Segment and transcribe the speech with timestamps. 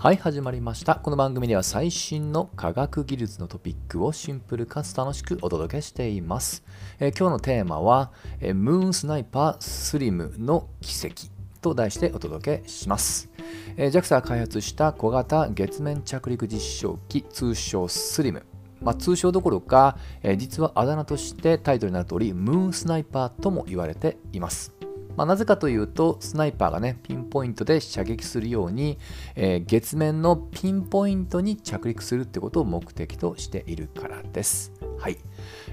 [0.00, 0.94] はい、始まりました。
[0.94, 6.62] この番組では最新の科学技術のトピックをシンプルかつ楽しくお届けしています。
[7.00, 11.24] えー今日のテーマは、えームーンスナイパースリムの奇跡
[11.60, 13.28] と題してお届けします。
[13.76, 18.46] えー JAXA が開発した小型月面着陸実証機通称スリム。
[18.80, 24.77] まあ、通称どころか、えー実はあだ名としてタイトルになる通り、ムーンスナイパーとも言われています。
[25.18, 28.98] まあ、なぜかというと、スナイパーがね、ピンポイントで射撃するように、
[29.34, 34.72] えー月面のピンポイントに着陸するってことを目的としているからです。
[34.96, 35.18] はい。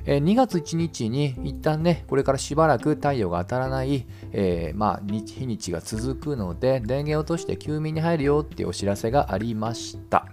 [0.06, 10.26] えー2月1日に一旦ね、これからしばらく太陽が当たらない、えーまあ、日にちが続くので、電源を落として休眠に入るよっていうお知らせがありました。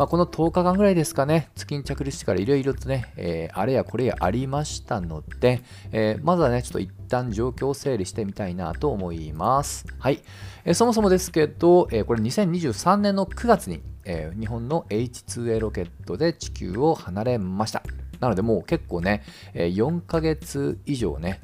[0.00, 5.60] まあ、この10日間ぐらいですかね、月に着陸してからいろいろとね、えーあれやこれやありましたので、
[5.92, 9.84] えーまずはね、ちょっと一旦状況を整理してみたいなと思います。
[9.98, 10.22] はい。
[10.64, 17.82] えーそもそもですけど、えこれ2023年の9月に、え日本の H2A ロケットで地球を離れました。
[18.20, 19.22] なのでもう結構ね、
[19.54, 21.40] 4ヶ月以上ね、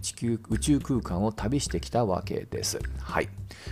[0.00, 2.78] 地球、宇宙空間を旅してきたわけです。
[3.00, 3.28] はい。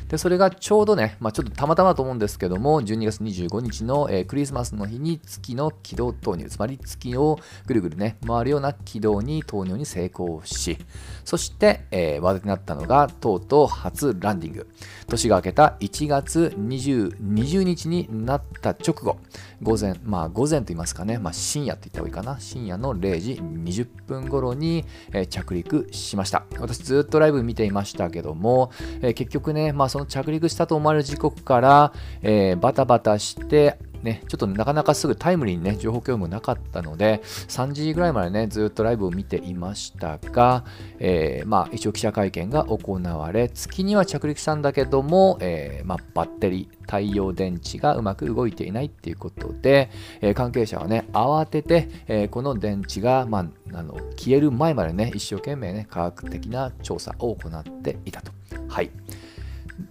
[0.09, 10.79] で、それがちょうどね、まあ、ちょっとたまたまと思うんですけども、12月25日の、クリスマスの日に月の軌道投入、つまり月をぐるぐるね、回るような軌道に投入に成功し、
[11.25, 14.69] そして、えー話題になったのが、とうとう初ランディング。
[15.09, 19.19] 年が明けた1月20 20日になった直後、
[19.63, 26.47] 午前、まあ午前と言いますかね、まあ深夜と言った方がいいかな、深夜の0時20分頃に、え着陸しました。
[26.59, 28.71] 私ずっとライブ見ていましたけども、
[29.03, 40.65] え結局ね、まあその着陸したと思われる時刻から、えーバタバタして、ね、ちょっとなかなかすぐタイムリーにね、情報共有もなかったので、3時ぐらいまでね、ずっとライブを見ていましたが、
[40.99, 58.31] えーまあ、一応記者会見が行われ、月には着陸したんだけども、えーまあ、バッテリー、太陽電池がうまく動いていないっていうことで、えー関係者はね、慌てて、えこの電池が、まあ、あの消える前までね、一生懸命ね、科学的な調査を行っていたと。
[58.69, 58.91] はい。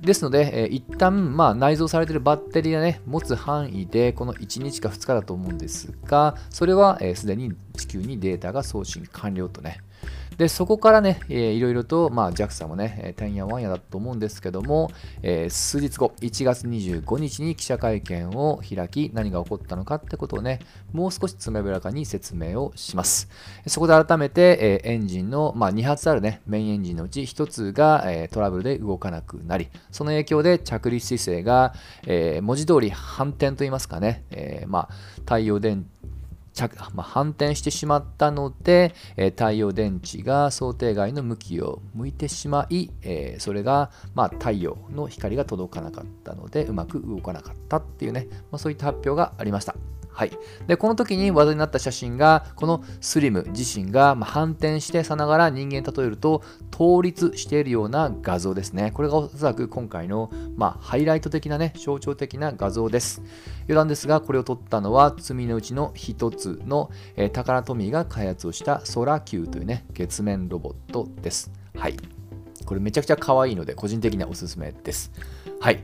[0.02, 9.80] ですので、えー一旦、まあ、内蔵されているバッテリーがね、持つ範囲で、この1日か2日だと思うんですが、それはすで、に地球にデータが送信完了とね。
[10.38, 14.92] で、そこからね、えーいろいろと、まあ、JAXA もね、てんやわんやだと思うんですけども、
[15.24, 20.60] えー数日後、1月25日に記者会見を開き、何が起こったのかってことをね、
[20.94, 23.30] もう少しつめぶらかに説明をします。
[23.66, 31.74] そこで改めて、えーエンジンの、まあ、2発あるね、メインエンジンのうち1つが、えートラブルで動かなくなり、その影響で着陸姿勢が、
[32.06, 36.17] えー文字通り反転といいますかね、えーまあ、太陽電着
[36.94, 49.76] まあ、反転してしまったので、え太陽電池が想定外の向きを向いてしまい、えそれが、ま、太陽の光が届かなかったのでうまく動かなかったっていうね、まあ、そういった発表がありました。
[50.18, 50.32] はい、
[50.66, 56.42] でこの時に話題になった写真がこのスリム自身が反転してさながら人間例えると
[56.72, 58.90] 倒立しているような画像ですね。
[58.96, 63.22] これがおそらく今回のまあハイライト的なね象徴的な画像です。
[63.66, 71.52] 余談ですがこれを撮ったのは罪のうちの一つの、えータカラトミーが開発をしたソラ Q というね月面ロボットです。
[71.76, 72.17] はい。
[72.68, 75.12] これめちゃくちゃ可愛いので個人的にはおすすめです。
[75.60, 75.84] はい。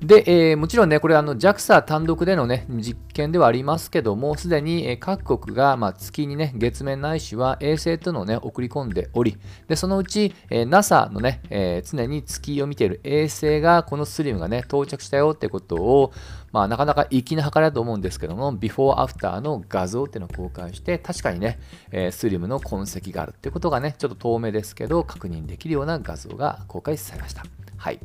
[0.00, 9.36] で、えーもちろんね、これあの JAXA 単独でのね、実験ではありますけども、すでに各国が、まあ、月にね、月面ないしは衛星とのね、送り込んでおり、
[9.68, 16.12] で、そのうち、えー NASA のね、えー常に月を見ている衛星が、このスリムがね、到着したよってことを、
[16.58, 21.60] まあ、なかなか粋な計らだと思うんですけども、ビフォーアフターの画像っていうのを公開して、確かにね、
[21.92, 27.44] えスリムの痕跡があるっていうことがね、ちょっと遠目ですけど、確認できるような画像が公開されました。
[27.76, 28.00] はい。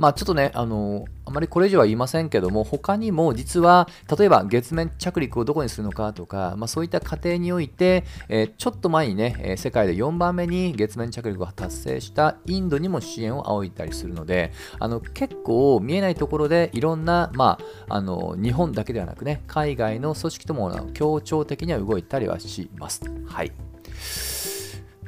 [0.00, 3.86] まあちょっとね、あのあまりこれ以上は言いませんけども、他にも実は、
[4.18, 17.58] 例えば月面着陸をどこにするのかとか、まあ、そういった過程において、えーちょっと前にね、え世界で4番目に月面着陸を達成したインドにも支援を仰いだりするので、あの結構見えないところでいろんな、ま
[17.88, 23.02] あ、あの日本だけではなくね、海外の組織とも協調的には動いたりはします。
[23.26, 23.52] はい。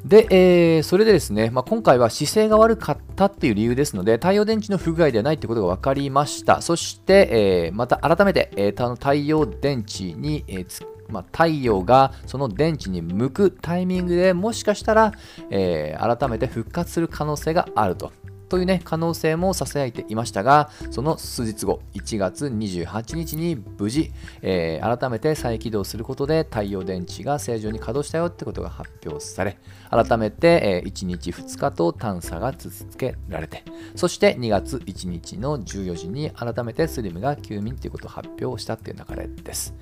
[0.05, 6.61] で、えーそれでですね、まあ、今回は姿勢が悪かったっていう理由ですので、太陽電池の不具合ではないってことが分かりました。
[6.61, 15.13] そして、えーまた改めて、えー太陽電池に、えーつまあ、太陽がその電池に向くタイミングでもしかしたら、
[15.49, 18.11] え改めて復活する可能性があると。
[18.53, 24.11] というね、可能性も囁いていましたが、その数日後、1月28日に無事、
[24.43, 29.57] えー、改めて再起動することで太陽電池が正常に稼働したよってことが発表され、
[29.89, 33.63] 改めて、えー、1日2日と探査が続けられて、
[33.95, 39.73] そして2月1日の14時に改めてスリムが休眠ということを発表したっていう流れです。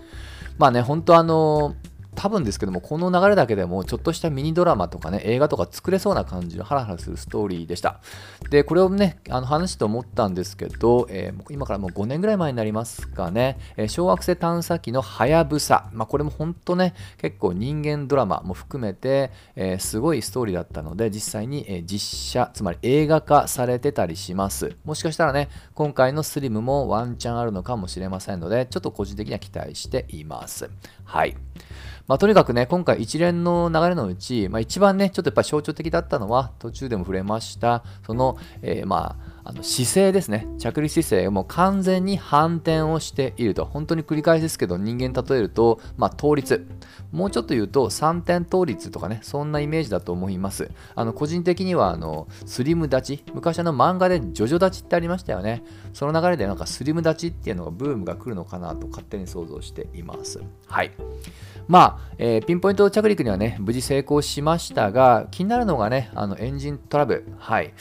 [0.57, 8.01] まあね、本当あのー多分ですけども、この流れだけでも、ちょっとしたミニドラマとかね、映画とか作れそうな感じのハラハラするストーリーでした。
[8.49, 24.75] で、これをね、あの話して思ったんですけど、えー、今からもう5年ぐらい前になりますかね、えー、小惑星探査機のはやぶさ、まあ、これも本当ね、結構人間ドラマも含めて、えー、すごいストーリーだったので、実際に、え実写、つまり映画化されてたりします。
[24.83, 30.69] もしかしたらね、今回のスリムもワンチャンあるのかもしれませんので、ちょっと個人的には期待しています。
[31.11, 31.35] はい。
[32.07, 40.47] まあ、とにかくね、今回一連の流れのうち、まあ、一番ね、ちょっとやっぱ象徴的だったのは、途中でも触れました、その、えー、まあ、あの姿勢ですね。
[40.57, 43.65] 着陸姿勢もう完全に反転をしていると。
[43.65, 46.67] 本当に繰り返しですけど、人間例えると、まあ、倒立。
[47.11, 50.69] もうちょっと言うと、3点倒立とかね、そんなイメージだと思います。
[50.95, 53.23] あの個人的には、あのスリム立ち。
[53.33, 55.63] 昔の漫画でジョジョ立ちってありましたよね。
[55.93, 60.41] その流れでなんかスリム立ちっていうのがブームが来るのかなと勝手に想像しています。
[60.67, 60.91] はい。
[61.67, 67.25] まあ、えー、ピンポイント着陸にはね、無事成功しましたが、気になるのがね、あのエンジントラブル。
[67.37, 67.73] はい。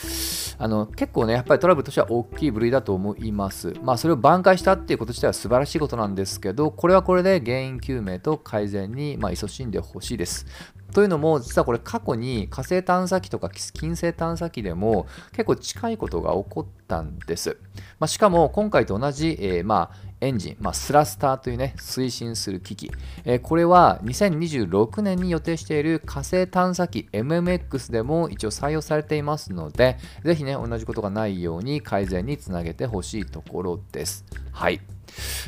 [0.63, 3.73] あの結構ね、やっぱりトラブルとしては大きい部類だと思います。
[3.83, 10.47] まあ、それを挽回したっていうこと自体は素晴らしいことなんですけど、これはこれで原因究明と改善に、まあ、勤しんでほしいです。
[10.93, 17.57] というのも、実はこれ過去に火星探査機とか金星探査機でも結構近いことが起こったんです。
[17.99, 22.93] まあ、しかも今回と同じ、えー、まあエンジン、まあ、スラスターというね、推進する機器。
[23.25, 34.25] えー、これは2026年に予定している火星探査機 MMX でも一応採用されていますので、ぜひね、同じことがないように改善につなげてほしいところです。
[34.53, 34.81] はい。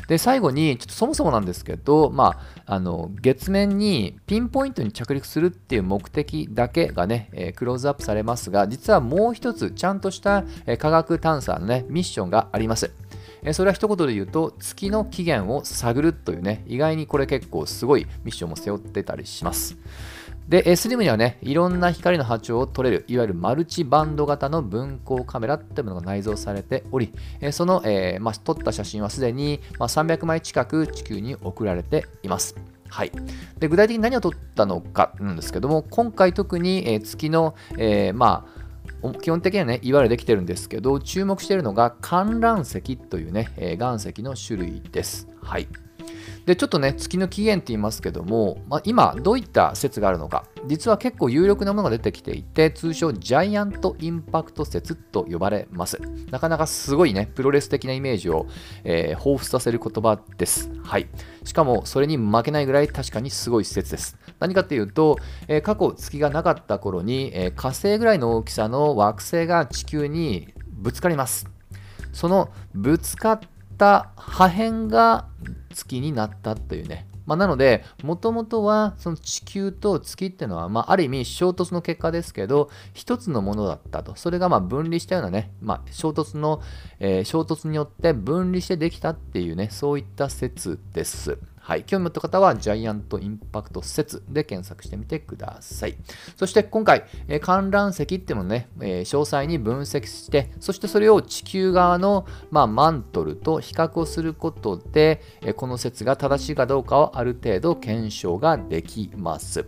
[0.07, 12.91] で最後にちょっとそもそもなんですけど、まあ、あの月面にピンポイントに着陸するっていう目的だけがね、えー、クローズアップされますが実はもう一つちゃんとした、えー、科学探査のねミッションがあります。
[13.51, 19.75] それは一言で言うと月の起源を探るというね意外にこれ結構すごいミッションも背負ってたりします
[20.47, 27.13] で、スリムにはね、いろんな光の波長を取れる、いわゆるマルチバンド型の分光カメラっていうものが内蔵されており、
[27.51, 32.55] その、えー、まあ、撮った写真はすでに、まあ、300枚近く地球に送られています。
[32.89, 33.11] はい、
[33.57, 38.63] で具体的に何を撮ったのかなんですけども、今回特に、え、月の、え、まあ、
[39.21, 45.27] 基本的にはね、いわゆるできてるんですけど、注目しているのが観覧石というね、え、岩石の種類です。
[45.41, 45.67] はい。
[46.45, 55.99] で、ちょっとね、月の起源って言いますけども、まあ、今、どういった説があるのか、実は結構有力なものが出てきていて、通称ジャイアントインパクト説と呼ばれます。
[56.31, 58.47] なかなかすごいね、プロレス的なイメージを、
[58.83, 60.69] えー、彷彿させる言葉です。
[60.83, 61.07] はい。
[61.43, 64.17] しかも、それに負けないぐらい確かにすごい説です。
[64.39, 65.17] 何かっていうと、
[65.47, 70.53] えー、過去月がなかった頃に、えー、火星ぐらいの大きさの惑星が地球に
[70.83, 71.47] ぶつかります。
[72.11, 73.39] そのぶつかっ
[73.77, 75.27] た破片が
[75.73, 77.07] 月になったというね。
[77.25, 84.15] まあ、なので、もともとはその地球と月っていうのは、まあ、ある意味衝突の結果ですけど、一つのものだったと。
[84.15, 86.61] それがま分離したようなね、まあ、衝突の、
[86.99, 91.39] えー、衝突によって分離してできたっていうね、そういった説です。
[91.63, 95.95] はい、興味持った方はジャイアントインパクト説で検索してみてください。
[96.35, 109.65] そして今回、えー、観覧席っていうのをね、えー、詳細に分析して、そしてそれを地球側の、まあ、マントルと比較をすることで、えー、この説が正しいかどうかをある程度検証ができます。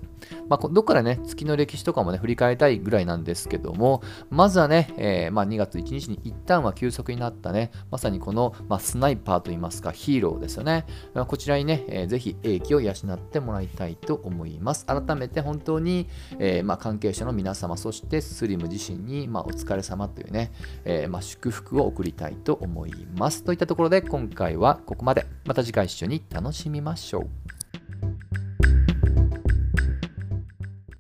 [0.48, 10.86] まあ、どっからね、月の歴史とかもね、振り返りたいぐらいなんですけども、まずはね、えー、まあ、2月1日に一旦は休息になったね、まさにこの、まあ、スナイパーといいますか、ヒーローですよね。
[11.14, 14.86] まあ、こちらにね、えー、ぜひ英気を養ってもらいたいと思います。
[14.86, 16.08] 改めて本当に、
[16.40, 20.52] えー、ま、関係者の皆様、そしてスリム自身に、ま、お疲れ様というね、
[20.86, 23.44] えま、祝福を送りたいと思います。
[23.44, 25.26] といったところで、今回はここまで。
[25.46, 27.55] また次回一緒に楽しみましょう。